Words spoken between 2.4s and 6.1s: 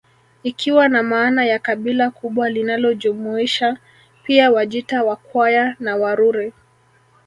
linalojumuisha pia Wajita Wakwaya na